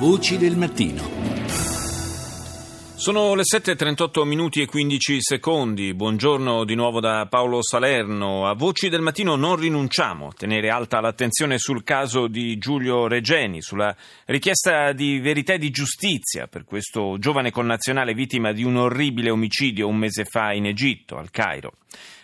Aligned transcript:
Voci 0.00 0.38
del 0.38 0.56
mattino. 0.56 1.02
Sono 2.94 3.34
le 3.34 3.42
7.38 3.42 4.24
minuti 4.24 4.62
e 4.62 4.66
15 4.66 5.18
secondi. 5.20 5.92
Buongiorno 5.92 6.64
di 6.64 6.74
nuovo 6.74 7.00
da 7.00 7.26
Paolo 7.28 7.62
Salerno. 7.62 8.46
A 8.46 8.54
Voci 8.54 8.88
del 8.88 9.02
Mattino 9.02 9.36
non 9.36 9.56
rinunciamo 9.56 10.28
a 10.28 10.32
tenere 10.34 10.70
alta 10.70 11.00
l'attenzione 11.00 11.58
sul 11.58 11.84
caso 11.84 12.28
di 12.28 12.56
Giulio 12.56 13.08
Regeni, 13.08 13.60
sulla 13.60 13.94
richiesta 14.24 14.92
di 14.92 15.20
verità 15.20 15.52
e 15.52 15.58
di 15.58 15.68
giustizia 15.68 16.46
per 16.46 16.64
questo 16.64 17.18
giovane 17.18 17.50
connazionale 17.50 18.14
vittima 18.14 18.52
di 18.52 18.64
un 18.64 18.76
orribile 18.76 19.28
omicidio 19.28 19.86
un 19.86 19.96
mese 19.96 20.24
fa 20.24 20.54
in 20.54 20.64
Egitto, 20.64 21.18
al 21.18 21.30
Cairo. 21.30 21.74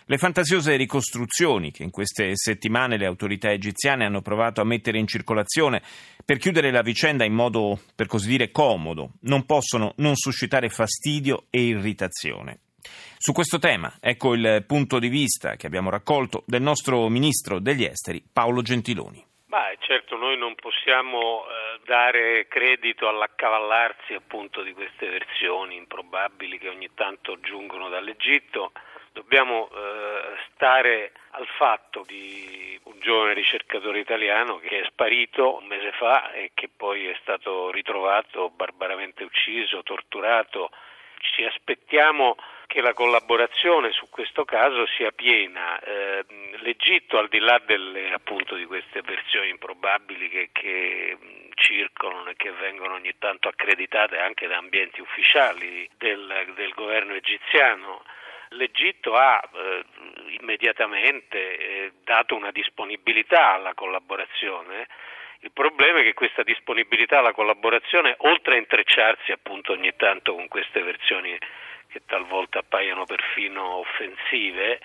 Le 0.09 0.17
fantasiose 0.17 0.77
ricostruzioni 0.77 1.69
che 1.69 1.83
in 1.83 1.91
queste 1.91 2.31
settimane 2.33 2.95
le 2.95 3.05
autorità 3.05 3.51
egiziane 3.51 4.05
hanno 4.05 4.21
provato 4.21 4.61
a 4.61 4.63
mettere 4.63 4.99
in 4.99 5.05
circolazione 5.05 5.81
per 6.23 6.37
chiudere 6.37 6.71
la 6.71 6.81
vicenda 6.81 7.25
in 7.25 7.33
modo, 7.33 7.77
per 7.93 8.07
così 8.07 8.29
dire, 8.29 8.49
comodo, 8.49 9.15
non 9.23 9.45
possono 9.45 9.95
non 9.97 10.15
suscitare 10.15 10.69
fastidio 10.69 11.47
e 11.49 11.59
irritazione. 11.59 12.59
Su 13.17 13.33
questo 13.33 13.59
tema, 13.59 13.97
ecco 13.99 14.33
il 14.33 14.63
punto 14.65 14.97
di 14.97 15.09
vista 15.09 15.57
che 15.57 15.67
abbiamo 15.67 15.89
raccolto 15.89 16.43
del 16.45 16.61
nostro 16.61 17.09
ministro 17.09 17.59
degli 17.59 17.83
esteri, 17.83 18.23
Paolo 18.31 18.61
Gentiloni. 18.61 19.21
Beh, 19.47 19.77
certo, 19.79 20.15
noi 20.15 20.37
non 20.37 20.55
possiamo 20.55 21.43
eh, 21.43 21.81
dare 21.85 22.47
credito 22.47 23.09
all'accavallarsi 23.09 24.13
appunto 24.13 24.63
di 24.63 24.71
queste 24.71 25.09
versioni 25.09 25.75
improbabili 25.75 26.59
che 26.59 26.69
ogni 26.69 26.91
tanto 26.93 27.41
giungono 27.41 27.89
dall'Egitto 27.89 28.71
dobbiamo 29.17 29.67
eh, 29.69 30.37
stare 30.53 31.11
al 31.31 31.47
fatto 31.57 32.03
di 32.05 32.79
un 32.83 32.99
giovane 32.99 33.33
ricercatore 33.33 33.99
italiano 33.99 34.57
che 34.59 34.81
è 34.81 34.85
sparito 34.85 35.57
un 35.57 35.65
mese 35.65 35.91
fa 35.93 36.31
e 36.33 36.51
che 36.53 36.69
poi 36.69 37.07
è 37.07 37.17
stato 37.21 37.71
ritrovato 37.71 38.49
barbaramente 38.49 39.23
ucciso, 39.23 39.81
torturato. 39.81 40.69
Ci 41.19 41.43
aspettiamo 41.43 42.35
che 42.67 42.79
la 42.81 42.93
collaborazione 42.93 43.91
su 43.91 44.07
questo 44.09 44.45
caso 44.45 44.85
sia 44.85 45.11
piena. 45.11 45.79
Eh, 45.79 46.23
L'Egitto, 46.59 47.17
al 47.17 47.27
di 47.27 47.39
là 47.39 47.59
delle, 47.65 48.13
appunto, 48.13 48.53
di 48.53 48.65
queste 48.65 49.01
versioni 49.01 49.49
improbabili 49.49 50.29
che, 50.29 50.49
che 50.51 51.17
circolano 51.55 52.29
e 52.29 52.35
che 52.35 52.51
vengono 52.51 52.93
ogni 52.93 53.17
tanto 53.17 53.47
accreditate 53.47 54.19
anche 54.19 54.45
da 54.45 54.57
ambienti 54.57 55.01
ufficiali 55.01 55.89
del, 55.97 56.53
del 56.55 56.73
governo 56.73 57.13
egiziano, 57.13 58.03
l'Egitto 58.49 59.15
ha 59.15 59.41
eh, 59.41 59.83
immediatamente 60.39 61.57
eh, 61.57 61.91
dato 62.03 62.35
una 62.35 62.51
disponibilità 62.51 63.53
alla 63.53 63.73
collaborazione. 63.73 64.87
Il 65.41 65.51
problema 65.51 65.99
è 65.99 66.03
che 66.03 66.13
questa 66.13 66.43
disponibilità 66.43 67.19
alla 67.19 67.33
collaborazione, 67.33 68.15
oltre 68.19 68.55
a 68.55 68.57
intrecciarsi 68.57 69.31
appunto 69.31 69.73
ogni 69.73 69.95
tanto 69.95 70.33
con 70.33 70.47
queste 70.47 70.81
versioni 70.81 71.37
che 71.89 72.01
talvolta 72.05 72.59
appaiono 72.59 73.05
perfino 73.05 73.75
offensive, 73.75 74.79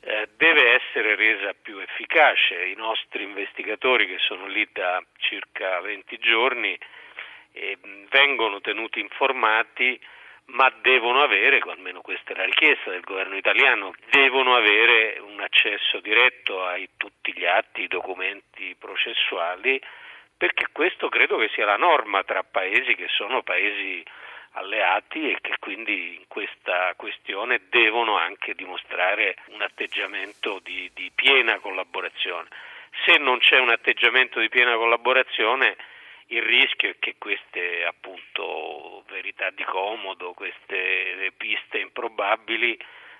eh, 0.00 0.28
deve 0.36 0.74
essere 0.74 1.14
resa 1.14 1.52
più 1.60 1.78
efficace. 1.78 2.66
I 2.66 2.74
nostri 2.74 3.24
investigatori 3.24 4.06
che 4.06 4.18
sono 4.18 4.46
lì 4.46 4.66
da 4.72 5.02
circa 5.18 5.80
20 5.80 6.18
giorni 6.18 6.78
eh, 7.52 7.76
vengono 8.08 8.60
tenuti 8.60 9.00
informati 9.00 10.00
ma 10.48 10.72
devono 10.80 11.22
avere, 11.22 11.60
almeno 11.66 12.00
questa 12.00 12.32
è 12.32 12.36
la 12.36 12.44
richiesta 12.44 12.90
del 12.90 13.02
governo 13.02 13.36
italiano, 13.36 13.92
devono 14.10 14.54
avere 14.54 15.18
un 15.20 15.40
accesso 15.40 16.00
diretto 16.00 16.64
a 16.64 16.76
tutti 16.96 17.32
gli 17.34 17.44
atti, 17.44 17.82
i 17.82 17.88
documenti 17.88 18.74
processuali, 18.78 19.80
perché 20.36 20.68
questo 20.72 21.08
credo 21.08 21.36
che 21.36 21.50
sia 21.52 21.66
la 21.66 21.76
norma 21.76 22.22
tra 22.24 22.42
paesi 22.44 22.94
che 22.94 23.08
sono 23.08 23.42
paesi 23.42 24.02
alleati 24.52 25.30
e 25.30 25.38
che 25.40 25.56
quindi 25.58 26.16
in 26.16 26.24
questa 26.28 26.94
questione 26.96 27.62
devono 27.68 28.16
anche 28.16 28.54
dimostrare 28.54 29.36
un 29.48 29.60
atteggiamento 29.60 30.60
di, 30.62 30.90
di 30.94 31.10
piena 31.14 31.58
collaborazione. 31.58 32.48
Se 33.04 33.18
non 33.18 33.38
c'è 33.38 33.58
un 33.58 33.70
atteggiamento 33.70 34.40
di 34.40 34.48
piena 34.48 34.74
collaborazione, 34.76 35.76
il 36.28 36.42
rischio 36.42 36.90
è 36.90 36.96
che 36.98 37.16
queste 37.18 37.84
appunto 37.86 39.04
verità 39.08 39.50
di 39.50 39.64
comodo, 39.64 40.32
queste 40.32 41.32
piste 41.36 41.78
improbabili 41.78 42.78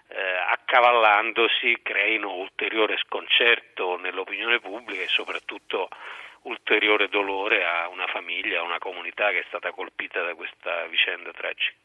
eh, 0.09 0.21
accavallandosi 0.51 1.79
creino 1.83 2.35
ulteriore 2.35 2.97
sconcerto 2.99 3.97
nell'opinione 3.97 4.61
pubblica 4.61 5.03
e 5.03 5.09
soprattutto 5.09 5.89
ulteriore 6.43 7.09
dolore 7.09 7.65
a 7.65 7.89
una 7.89 8.07
famiglia, 8.07 8.61
a 8.61 8.65
una 8.65 8.79
comunità 8.79 9.31
che 9.31 9.41
è 9.41 9.45
stata 9.49 9.71
colpita 9.71 10.23
da 10.23 10.35
questa 10.35 10.87
vicenda 10.89 11.31
tragica. 11.33 11.77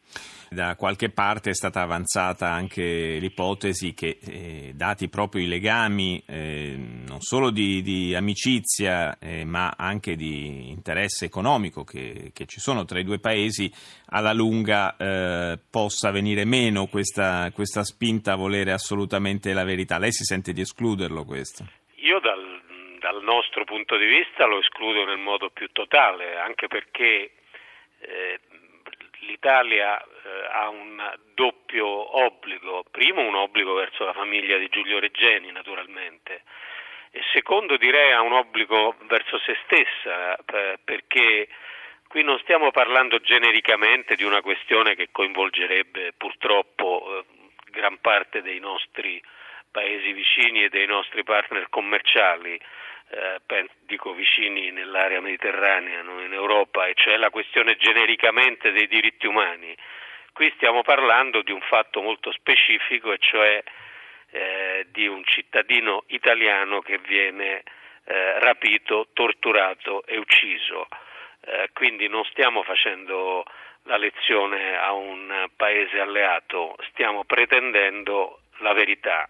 Da 0.49 0.75
qualche 0.75 1.09
parte 1.09 1.49
è 1.49 1.53
stata 1.53 1.81
avanzata 1.81 2.49
anche 2.49 3.17
l'ipotesi 3.19 3.93
che, 3.93 4.19
eh, 4.21 4.71
dati 4.75 5.09
proprio 5.09 5.41
i 5.41 5.47
legami 5.47 6.23
eh, 6.27 6.75
non 6.77 7.21
solo 7.21 7.49
di, 7.49 7.81
di 7.81 8.13
amicizia 8.13 9.17
eh, 9.17 9.45
ma 9.45 9.73
anche 9.75 10.15
di 10.15 10.69
interesse 10.69 11.25
economico 11.25 11.83
che, 11.83 12.31
che, 12.33 12.45
ci 12.45 12.59
sono 12.59 12.85
tra 12.85 12.99
i 12.99 13.03
due 13.03 13.19
paesi, 13.19 13.71
alla 14.07 14.33
lunga 14.33 14.95
eh, 14.95 15.59
possa 15.69 16.11
venire 16.11 16.45
meno 16.45 16.85
questa, 16.85 17.49
questa 17.51 17.83
spinta 17.83 18.33
a 18.33 18.35
volere 18.35 18.71
assolutamente 18.71 19.53
la 19.53 19.63
verità. 19.63 19.97
Lei 19.97 20.11
si 20.11 20.23
sente 20.23 20.53
di 20.53 20.61
escluderlo 20.61 21.25
questo? 21.25 21.65
Nostro 23.23 23.63
punto 23.63 23.95
di 23.95 24.05
vista 24.05 24.45
lo 24.45 24.59
escludo 24.59 25.05
nel 25.05 25.17
modo 25.17 25.49
più 25.49 25.71
totale, 25.71 26.37
anche 26.37 26.67
perché 26.67 27.31
eh, 27.99 28.39
l'Italia 29.19 29.97
eh, 30.01 30.07
ha 30.51 30.67
un 30.67 31.01
doppio 31.33 31.87
obbligo, 32.23 32.83
primo 32.91 33.21
un 33.21 33.35
obbligo 33.35 33.75
verso 33.75 34.03
la 34.03 34.11
famiglia 34.11 34.57
di 34.57 34.67
Giulio 34.67 34.99
Reggeni 34.99 35.51
naturalmente, 35.51 36.43
e 37.11 37.21
secondo 37.31 37.77
direi 37.77 38.11
ha 38.11 38.21
un 38.21 38.33
obbligo 38.33 38.95
verso 39.03 39.39
se 39.39 39.57
stessa, 39.63 40.35
eh, 40.35 40.79
perché 40.83 41.47
qui 42.07 42.23
non 42.23 42.37
stiamo 42.39 42.71
parlando 42.71 43.19
genericamente 43.19 44.15
di 44.15 44.23
una 44.23 44.41
questione 44.41 44.95
che 44.95 45.09
coinvolgerebbe 45.11 46.11
purtroppo 46.17 47.19
eh, 47.19 47.25
gran 47.71 47.99
parte 48.01 48.41
dei 48.41 48.59
nostri 48.59 49.21
paesi 49.73 50.13
vicini 50.13 50.63
e 50.63 50.69
dei 50.69 50.85
nostri 50.85 51.23
partner 51.23 51.67
commerciali, 51.69 52.57
eh, 53.09 53.41
dico 53.81 54.13
vicini 54.13 54.71
nell'area 54.71 55.19
mediterranea, 55.19 56.03
non 56.03 56.21
in 56.21 56.31
Europa, 56.31 56.85
e 56.85 56.93
cioè 56.93 57.17
la 57.17 57.31
questione 57.31 57.75
genericamente 57.75 58.71
dei 58.71 58.87
diritti 58.87 59.25
umani. 59.25 59.75
Qui 60.31 60.51
stiamo 60.55 60.83
parlando 60.83 61.41
di 61.41 61.51
un 61.51 61.61
fatto 61.61 62.01
molto 62.01 62.31
specifico, 62.31 63.11
e 63.11 63.17
cioè 63.19 63.63
eh, 64.29 64.87
di 64.91 65.07
un 65.07 65.23
cittadino 65.25 66.03
italiano 66.07 66.81
che 66.81 66.99
viene 66.99 67.63
eh, 68.05 68.39
rapito, 68.39 69.09
torturato 69.13 70.05
e 70.05 70.17
ucciso. 70.17 70.87
Eh, 71.45 71.69
quindi 71.73 72.07
non 72.07 72.23
stiamo 72.25 72.61
facendo 72.63 73.43
la 73.83 73.97
lezione 73.97 74.77
a 74.77 74.93
un 74.93 75.49
paese 75.55 75.99
alleato, 75.99 76.75
stiamo 76.91 77.25
pretendendo 77.25 78.39
la 78.59 78.73
verità 78.73 79.27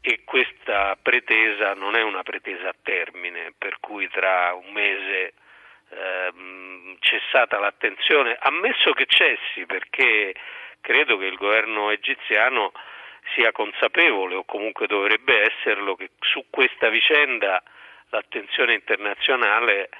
e 0.00 0.20
questa 0.24 0.96
pretesa 1.00 1.74
non 1.74 1.96
è 1.96 2.02
una 2.02 2.22
pretesa 2.22 2.68
a 2.68 2.74
termine, 2.82 3.52
per 3.56 3.78
cui 3.80 4.08
tra 4.08 4.54
un 4.54 4.72
mese 4.72 5.34
ehm, 5.90 6.96
cessata 7.00 7.58
l'attenzione, 7.58 8.36
ammesso 8.40 8.92
che 8.92 9.06
cessi, 9.06 9.66
perché 9.66 10.34
credo 10.80 11.18
che 11.18 11.26
il 11.26 11.36
governo 11.36 11.90
egiziano 11.90 12.72
sia 13.34 13.52
consapevole 13.52 14.36
o 14.36 14.44
comunque 14.44 14.86
dovrebbe 14.86 15.42
esserlo 15.52 15.96
che 15.96 16.10
su 16.20 16.46
questa 16.48 16.88
vicenda 16.88 17.62
l'attenzione 18.10 18.74
internazionale 18.74 19.90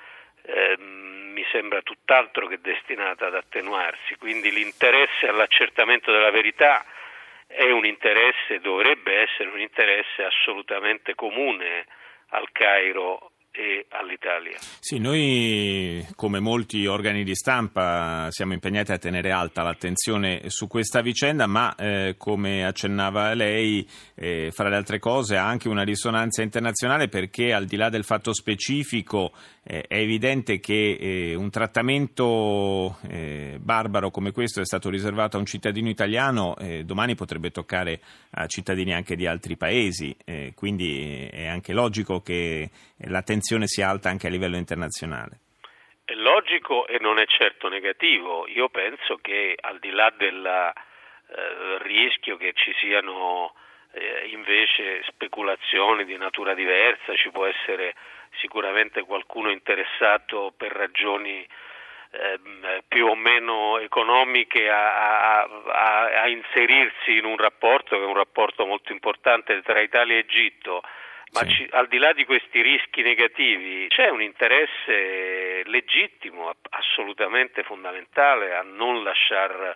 ehm, 0.43 1.33
mi 1.33 1.45
sembra 1.51 1.83
tutt'altro 1.83 2.47
che 2.47 2.61
destinata 2.61 3.27
ad 3.27 3.35
attenuarsi, 3.35 4.17
quindi 4.17 4.51
l'interesse 4.51 5.29
all'accertamento 5.29 6.11
della 6.11 6.31
verità 6.31 6.85
è 7.49 7.71
un 7.71 7.85
interesse, 7.85 8.61
dovrebbe 8.61 9.23
essere 9.23 9.49
un 9.49 9.59
interesse 9.59 10.23
assolutamente 10.23 11.15
comune 11.15 11.87
al 12.29 12.53
Cairo 12.53 13.33
e 13.58 13.87
all'Italia. 13.88 14.56
Sì, 14.78 14.99
noi 14.99 16.06
come 16.14 16.38
molti 16.38 16.87
organi 16.87 17.25
di 17.25 17.34
stampa 17.34 18.28
siamo 18.31 18.52
impegnati 18.52 18.93
a 18.93 18.99
tenere 18.99 19.32
alta 19.32 19.62
l'attenzione 19.62 20.43
su 20.46 20.69
questa 20.69 21.00
vicenda, 21.00 21.49
ma 21.49 21.75
eh, 21.75 22.14
come 22.16 22.64
accennava 22.64 23.34
lei, 23.34 23.84
eh, 24.14 24.52
fra 24.52 24.69
le 24.69 24.76
altre 24.76 25.00
cose 25.00 25.37
ha 25.37 25.49
anche 25.49 25.69
una 25.69 25.82
risonanza 25.82 26.43
internazionale 26.43 27.08
perché 27.08 27.52
al 27.52 27.64
di 27.64 27.75
là 27.75 27.88
del 27.88 28.05
fatto 28.05 28.32
specifico 28.32 29.32
eh, 29.64 29.82
è 29.88 29.96
evidente 29.96 30.60
che 30.60 30.96
eh, 31.00 31.34
un 31.34 31.50
trattamento 31.50 32.99
eh, 33.08 33.58
barbaro 33.60 34.12
come 34.12 34.31
questo 34.31 34.60
è 34.60 34.64
stato 34.64 34.88
riservato 34.88 35.37
a 35.37 35.40
un 35.40 35.46
cittadino 35.46 35.88
italiano, 35.88 36.56
eh, 36.58 36.84
domani 36.84 37.16
potrebbe 37.16 37.50
toccare 37.50 38.00
a 38.31 38.46
cittadini 38.46 38.94
anche 38.94 39.16
di 39.16 39.26
altri 39.26 39.56
paesi, 39.56 40.14
quindi 40.55 41.26
è 41.31 41.46
anche 41.46 41.72
logico 41.72 42.20
che 42.20 42.70
l'attenzione 42.99 43.46
sia 43.67 43.89
alta 43.89 44.09
anche 44.09 44.27
a 44.27 44.31
livello 44.31 44.56
internazionale. 44.56 45.41
È 46.05 46.15
logico 46.15 46.87
e 46.87 46.99
non 47.00 47.19
è 47.19 47.27
certo 47.27 47.69
negativo. 47.69 48.47
Io 48.49 48.69
penso 48.69 49.19
che 49.21 49.56
al 49.61 49.79
di 49.79 49.91
là 49.91 50.12
del 50.17 50.45
eh, 50.45 51.79
rischio 51.83 52.37
che 52.37 52.53
ci 52.55 52.73
siano 52.81 53.55
eh, 53.93 54.29
invece 54.33 55.03
speculazioni 55.06 56.05
di 56.05 56.17
natura 56.17 56.55
diversa, 56.55 57.15
ci 57.15 57.31
può 57.31 57.47
essere 57.47 57.95
sicuramente 58.41 59.03
qualcuno 59.03 59.51
interessato 59.51 60.53
per 60.56 60.73
ragioni 60.73 61.47
eh, 62.11 62.83
più 62.89 63.06
o 63.06 63.15
meno 63.15 63.79
economiche 63.79 64.71
a, 64.71 65.43
a, 65.43 66.23
a, 66.23 66.29
inserirsi 66.29 67.17
in 67.17 67.27
un 67.27 67.37
rapporto 67.37 67.97
che 67.97 68.03
è 68.03 68.06
un 68.06 68.15
rapporto 68.15 68.65
molto 68.65 68.93
importante 68.93 69.61
tra 69.62 69.81
Italia 69.81 70.15
e 70.15 70.21
Egitto. 70.21 70.83
Ma 71.33 71.41
sì. 71.41 71.51
ci, 71.51 71.69
al 71.73 71.89
di 71.89 71.99
là 71.99 72.13
di 72.13 72.25
questi 72.25 72.63
rischi 72.63 73.03
negativi 73.03 73.87
c'è 73.89 74.09
un 74.09 74.23
interesse 74.23 75.63
legittimo, 75.65 76.55
assolutamente 76.71 77.63
fondamentale 77.63 78.55
a 78.55 78.63
non 78.63 79.03
lasciare 79.03 79.75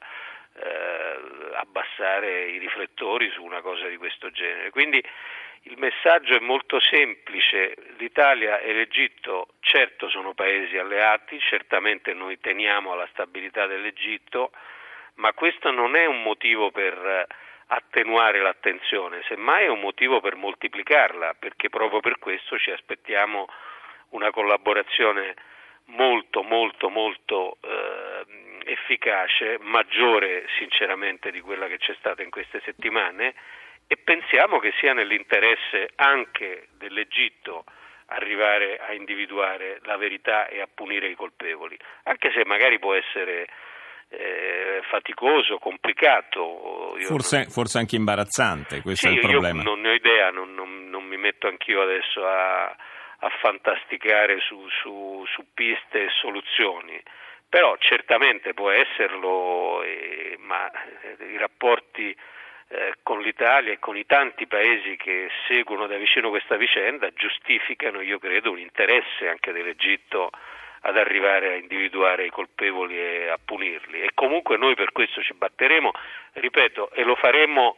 eh, 0.54 1.54
abbassare 1.54 2.48
i 2.48 2.58
riflettori 2.58 3.30
su 3.30 3.42
una 3.42 3.60
cosa 3.60 3.86
di 3.88 3.96
questo 3.96 4.30
genere. 4.30 4.70
Quindi 4.70 5.02
il 5.66 5.78
messaggio 5.78 6.34
è 6.34 6.40
molto 6.40 6.80
semplice, 6.80 7.74
l'Italia 7.98 8.58
e 8.58 8.72
l'Egitto 8.72 9.48
certo 9.60 10.08
sono 10.08 10.34
paesi 10.34 10.76
alleati, 10.76 11.38
certamente 11.38 12.14
noi 12.14 12.40
teniamo 12.40 12.92
alla 12.92 13.08
stabilità 13.12 13.66
dell'Egitto, 13.66 14.50
ma 15.14 15.32
questo 15.34 15.70
non 15.70 15.94
è 15.94 16.06
un 16.06 16.22
motivo 16.22 16.70
per 16.70 17.26
attenuare 18.02 18.40
l'attenzione, 18.40 19.22
semmai 19.28 19.64
è 19.64 19.68
un 19.68 19.80
motivo 19.80 20.20
per 20.20 20.34
moltiplicarla, 20.34 21.34
perché 21.38 21.68
proprio 21.68 22.00
per 22.00 22.18
questo 22.18 22.58
ci 22.58 22.72
aspettiamo 22.72 23.46
una 24.10 24.30
collaborazione 24.30 25.34
molto 25.86 26.42
molto 26.42 26.88
molto 26.88 27.58
eh, 27.60 28.70
efficace, 28.72 29.58
maggiore 29.60 30.46
sinceramente 30.58 31.30
di 31.30 31.40
quella 31.40 31.66
che 31.66 31.78
c'è 31.78 31.94
stata 31.98 32.22
in 32.22 32.30
queste 32.30 32.60
settimane 32.64 33.34
e 33.86 33.96
pensiamo 33.96 34.58
che 34.58 34.72
sia 34.78 34.92
nell'interesse 34.92 35.90
anche 35.96 36.68
dell'Egitto 36.76 37.64
arrivare 38.06 38.78
a 38.78 38.92
individuare 38.92 39.80
la 39.84 39.96
verità 39.96 40.48
e 40.48 40.60
a 40.60 40.68
punire 40.72 41.08
i 41.08 41.14
colpevoli, 41.14 41.76
anche 42.04 42.30
se 42.32 42.44
magari 42.44 42.78
può 42.78 42.94
essere 42.94 43.46
eh, 44.12 44.80
faticoso, 44.88 45.58
complicato. 45.58 46.94
Forse, 47.00 47.36
non... 47.38 47.50
forse, 47.50 47.78
anche 47.78 47.96
imbarazzante, 47.96 48.82
questo 48.82 49.08
sì, 49.08 49.14
è 49.14 49.16
il 49.16 49.20
problema. 49.20 49.62
Io 49.62 49.68
non 49.68 49.80
ne 49.80 49.90
ho 49.90 49.94
idea, 49.94 50.30
non, 50.30 50.54
non, 50.54 50.88
non 50.88 51.04
mi 51.04 51.16
metto 51.16 51.48
anch'io 51.48 51.82
adesso 51.82 52.24
a, 52.24 52.64
a 52.66 53.28
fantasticare 53.40 54.38
su, 54.40 54.60
su, 54.82 55.24
su 55.26 55.44
piste 55.54 56.04
e 56.04 56.08
soluzioni 56.20 57.02
però 57.52 57.76
certamente 57.76 58.54
può 58.54 58.70
esserlo, 58.70 59.82
eh, 59.82 60.38
ma 60.38 60.70
i 61.18 61.36
rapporti 61.36 62.16
eh, 62.68 62.94
con 63.02 63.20
l'Italia 63.20 63.72
e 63.72 63.78
con 63.78 63.94
i 63.94 64.06
tanti 64.06 64.46
paesi 64.46 64.96
che 64.96 65.28
seguono 65.46 65.86
da 65.86 65.98
vicino 65.98 66.30
questa 66.30 66.56
vicenda 66.56 67.10
giustificano, 67.12 68.00
io 68.00 68.18
credo, 68.18 68.52
un 68.52 68.58
interesse 68.58 69.28
anche 69.28 69.52
dell'Egitto 69.52 70.30
ad 70.82 70.96
arrivare 70.96 71.52
a 71.52 71.56
individuare 71.56 72.26
i 72.26 72.30
colpevoli 72.30 72.98
e 72.98 73.28
a 73.28 73.38
punirli. 73.42 74.02
E 74.02 74.10
comunque 74.14 74.56
noi 74.56 74.74
per 74.74 74.92
questo 74.92 75.22
ci 75.22 75.34
batteremo, 75.34 75.90
ripeto, 76.34 76.90
e 76.92 77.04
lo 77.04 77.14
faremo 77.14 77.76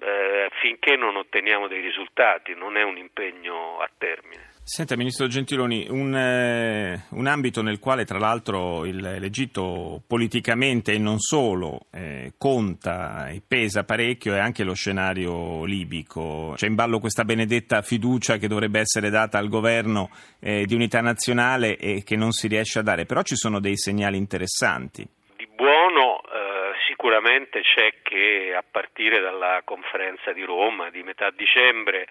eh, 0.00 0.48
finché 0.60 0.96
non 0.96 1.16
otteniamo 1.16 1.68
dei 1.68 1.80
risultati, 1.80 2.54
non 2.54 2.76
è 2.76 2.82
un 2.82 2.96
impegno 2.96 3.80
a 3.80 3.90
termine. 3.96 4.48
Senta, 4.72 4.94
Ministro 4.94 5.26
Gentiloni, 5.26 5.88
un, 5.90 6.14
eh, 6.14 7.06
un, 7.10 7.26
ambito 7.26 7.60
nel 7.60 7.80
quale 7.80 8.04
tra 8.04 8.20
l'altro 8.20 8.84
il, 8.86 9.00
l'Egitto 9.00 10.00
politicamente 10.06 10.92
e 10.92 10.98
non 10.98 11.18
solo 11.18 11.86
eh, 11.92 12.34
conta 12.38 13.30
e 13.30 13.42
pesa 13.44 13.82
parecchio 13.82 14.32
è 14.32 14.38
anche 14.38 14.62
lo 14.62 14.74
scenario 14.74 15.64
libico. 15.64 16.52
C'è 16.54 16.68
in 16.68 16.76
ballo 16.76 17.00
questa 17.00 17.24
benedetta 17.24 17.82
fiducia 17.82 18.36
che 18.36 18.46
dovrebbe 18.46 18.78
essere 18.78 19.10
data 19.10 19.38
al 19.38 19.48
governo 19.48 20.08
eh, 20.38 20.64
di 20.66 20.74
unità 20.76 21.00
nazionale 21.00 21.76
e 21.76 22.04
che 22.04 22.14
non 22.14 22.30
si 22.30 22.46
riesce 22.46 22.78
a 22.78 22.82
dare, 22.82 23.06
però 23.06 23.22
ci 23.22 23.34
sono 23.34 23.58
dei 23.58 23.76
segnali 23.76 24.18
interessanti. 24.18 25.04
Di 25.34 25.48
buono 25.52 26.20
eh, 26.22 26.78
sicuramente 26.86 27.62
c'è 27.62 27.94
che 28.02 28.54
a 28.56 28.62
partire 28.62 29.18
dalla 29.18 29.62
conferenza 29.64 30.32
di 30.32 30.44
Roma 30.44 30.90
di 30.90 31.02
metà 31.02 31.30
dicembre 31.34 32.06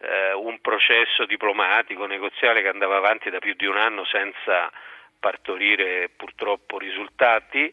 eh, 0.00 0.32
un 0.32 0.60
processo 0.60 1.24
diplomatico, 1.24 2.06
negoziale 2.06 2.62
che 2.62 2.68
andava 2.68 2.96
avanti 2.96 3.30
da 3.30 3.38
più 3.38 3.54
di 3.54 3.66
un 3.66 3.76
anno 3.76 4.04
senza 4.04 4.70
partorire 5.18 6.10
purtroppo 6.14 6.78
risultati, 6.78 7.72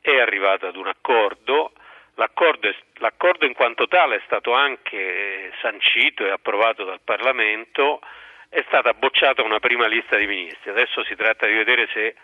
è 0.00 0.18
arrivato 0.18 0.66
ad 0.66 0.76
un 0.76 0.86
accordo. 0.88 1.72
L'accordo, 2.16 2.68
è, 2.68 2.74
l'accordo 2.98 3.46
in 3.46 3.54
quanto 3.54 3.88
tale 3.88 4.16
è 4.16 4.22
stato 4.24 4.52
anche 4.52 5.52
sancito 5.60 6.24
e 6.24 6.30
approvato 6.30 6.84
dal 6.84 7.00
Parlamento, 7.02 8.00
è 8.48 8.62
stata 8.68 8.92
bocciata 8.94 9.42
una 9.42 9.58
prima 9.58 9.86
lista 9.86 10.16
di 10.16 10.26
ministri. 10.26 10.70
Adesso 10.70 11.02
si 11.04 11.16
tratta 11.16 11.46
di 11.46 11.54
vedere 11.54 11.88
se 11.92 12.14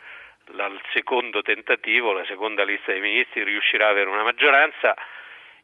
al 0.59 0.81
secondo 0.93 1.43
tentativo, 1.43 2.13
la 2.13 2.25
seconda 2.25 2.65
lista 2.65 2.93
dei 2.93 3.01
ministri 3.01 3.43
riuscirà 3.43 3.87
ad 3.87 3.93
avere 3.93 4.11
una 4.11 4.23
maggioranza 4.23 4.95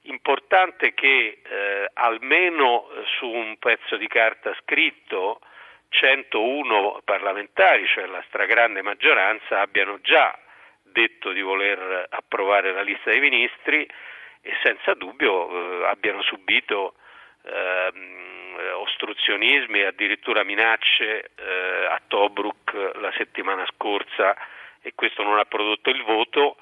importante 0.07 0.95
che 0.95 1.41
eh, 1.43 1.91
almeno 1.95 2.89
su 3.19 3.27
un 3.27 3.57
pezzo 3.59 3.97
di 3.97 4.07
carta 4.07 4.55
scritto 4.63 5.41
101 5.89 7.03
parlamentari, 7.05 7.87
cioè 7.87 8.07
la 8.07 8.23
stragrande 8.27 8.83
maggioranza, 8.83 9.61
abbiano 9.61 10.01
già 10.01 10.37
detto 10.83 11.33
di 11.33 11.41
voler 11.41 12.07
approvare 12.11 12.73
la 12.73 12.83
lista 12.83 13.11
dei 13.11 13.21
ministri 13.21 13.87
e 14.41 14.53
senza 14.63 14.95
dubbio 14.95 15.83
eh, 15.83 15.87
abbiano 15.87 16.23
subito 16.23 16.95
eh, 17.43 17.93
ostruzionismi 18.73 19.81
e 19.81 19.87
addirittura 19.87 20.45
minacce 20.45 21.31
eh, 21.35 21.87
a 21.91 22.01
Tobruk 22.07 22.73
la 22.97 23.13
settimana 23.17 23.67
scorsa 23.75 24.37
e 24.81 24.93
questo 24.95 25.23
non 25.23 25.39
ha 25.39 25.45
prodotto 25.45 25.91
il 25.91 26.03
voto 26.03 26.57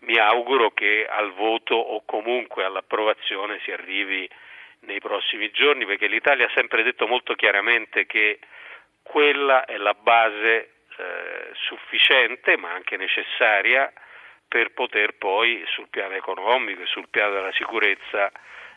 mi 0.00 0.18
auguro 0.18 0.70
che 0.70 1.06
al 1.08 1.32
voto 1.32 1.74
o 1.74 2.02
comunque 2.04 2.64
all'approvazione 2.64 3.60
si 3.64 3.70
arrivi 3.70 4.28
nei 4.80 5.00
prossimi 5.00 5.50
giorni 5.50 5.86
perché 5.86 6.06
l'Italia 6.06 6.46
ha 6.46 6.52
sempre 6.54 6.82
detto 6.82 7.06
molto 7.06 7.34
chiaramente 7.34 8.06
che 8.06 8.38
quella 9.02 9.64
è 9.64 9.76
la 9.76 9.94
base 9.94 10.70
eh, 10.98 11.50
sufficiente 11.54 12.56
ma 12.56 12.72
anche 12.72 12.96
necessaria 12.96 13.92
per 14.46 14.72
poter 14.72 15.16
poi 15.16 15.64
sul 15.74 15.88
piano 15.88 16.14
economico 16.14 16.82
e 16.82 16.86
sul 16.86 17.08
piano 17.08 17.32
della 17.32 17.52
sicurezza 17.52 18.30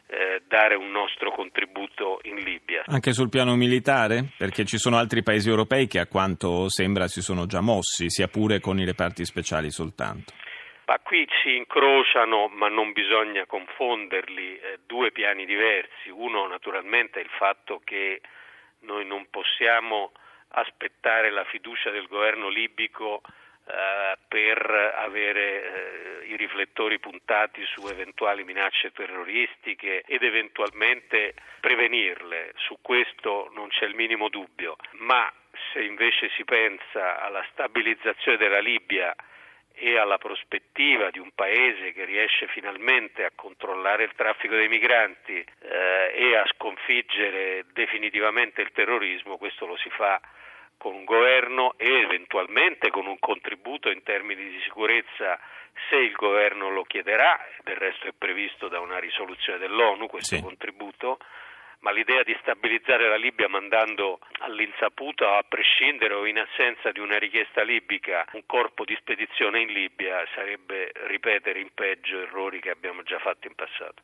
eh, 0.08 0.42
dare 0.48 0.74
un 0.74 0.90
nostro 0.90 1.32
contributo 1.32 2.20
in 2.24 2.38
Libia. 2.38 2.84
Anche 2.88 3.14
sul 3.14 3.30
piano 3.30 3.56
militare? 3.56 4.30
Perché 4.38 4.66
ci 4.66 4.80
sono 4.80 4.98
altri 4.98 5.22
paesi 5.22 5.50
europei 5.50 5.86
che 5.86 6.00
a 6.00 6.08
quanto 6.08 6.68
sembra 6.70 7.08
si 7.08 7.22
sono 7.22 7.46
già 7.46 7.62
mossi, 7.62 8.10
sia 8.10 8.28
pure 8.28 8.60
con 8.60 8.80
i 8.80 8.86
reparti 8.86 9.24
speciali 9.24 9.70
soltanto. 9.70 10.34
Ma 10.90 10.98
qui 10.98 11.30
si 11.44 11.56
incrociano, 11.56 12.48
ma 12.48 12.68
non 12.68 12.94
bisogna 12.94 13.46
confonderli, 13.46 14.58
eh, 14.58 14.80
due 14.88 15.12
piani 15.12 15.46
diversi. 15.46 16.10
Uno 16.10 16.48
naturalmente 16.48 17.20
è 17.20 17.24
il 17.24 17.30
fatto 17.30 17.80
che 17.84 18.22
noi 18.80 19.06
non 19.06 19.28
possiamo 19.30 20.14
aspettare 20.48 21.30
la 21.30 21.44
fiducia 21.44 21.92
del 21.92 22.08
governo 22.08 22.50
libico 22.50 23.22
eh, 23.68 24.18
per 24.28 24.96
avere 24.96 26.22
eh, 26.24 26.26
i 26.26 26.36
riflettori 26.36 26.98
puntati 26.98 27.64
su 27.68 27.86
eventuali 27.86 28.44
minacce 28.44 28.92
terroristiche 28.92 30.02
ed 30.08 30.24
eventualmente 30.24 31.36
prevenirle. 31.60 32.54
Su 32.56 32.80
questo 32.82 33.52
non 33.54 33.68
c'è 33.68 33.86
il 33.86 33.94
minimo 33.94 34.28
dubbio. 34.28 34.76
Ma 34.94 35.32
se 35.72 35.84
invece 35.84 36.32
si 36.36 36.44
pensa 36.46 37.22
alla 37.22 37.46
stabilizzazione 37.52 38.38
della 38.38 38.58
Libia 38.60 39.16
e 39.80 39.98
alla 39.98 40.18
prospettiva 40.18 41.10
di 41.10 41.20
un 41.20 41.32
paese 41.34 41.94
che 41.94 42.04
riesce 42.04 42.48
finalmente 42.48 43.24
a 43.24 43.32
controllare 43.34 44.04
il 44.04 44.12
traffico 44.16 44.56
dei 44.56 44.68
migranti 44.68 45.38
eh, 45.38 46.12
e 46.14 46.36
a 46.36 46.46
sconfiggere 46.54 47.66
definitivamente 47.72 48.62
il 48.62 48.72
terrorismo, 48.74 49.38
questo 49.38 49.66
lo 49.66 49.78
si 49.78 49.90
fa 49.90 50.20
con 50.78 50.94
un 50.96 51.04
governo 51.04 51.74
e 51.78 52.02
eventualmente 52.02 52.90
con 52.90 53.06
un 53.06 53.20
contributo 53.20 53.90
in 53.90 54.04
termini 54.04 54.50
di 54.50 54.60
sicurezza 54.64 55.40
se 55.90 55.96
il 55.96 56.14
governo 56.14 56.70
lo 56.70 56.84
chiederà, 56.84 57.40
del 57.64 57.78
resto 57.78 58.08
è 58.08 58.14
previsto 58.18 58.68
da 58.68 58.80
una 58.80 59.00
risoluzione 59.00 59.60
dell'ONU 59.60 60.08
questo 60.08 60.36
sì. 60.36 60.42
contributo, 60.42 61.20
ma 61.80 61.92
l'idea 61.92 62.24
di 62.24 62.36
stabilizzare 62.42 63.08
la 63.08 63.16
Libia 63.16 63.48
mandando 63.48 64.20
all'insaputa, 64.40 65.38
a 65.38 65.44
prescindere 65.44 66.14
o 66.14 66.26
in 66.26 66.40
assenza 66.40 66.92
di 66.92 67.00
una 67.00 67.18
richiesta 67.18 67.64
libica, 67.64 68.26
un 68.34 68.46
corpo 68.46 68.84
di 68.84 68.96
spedizione 69.00 69.62
in 69.62 69.72
Libia 69.72 70.26
sarebbe 70.34 70.92
ripetere 71.08 71.60
in 71.60 71.70
peggio 71.74 72.22
errori 72.22 72.60
che 72.60 72.70
abbiamo 72.70 73.04
già 73.04 73.20
fatto 73.20 73.48
in 73.48 73.56
passato. 73.56 74.02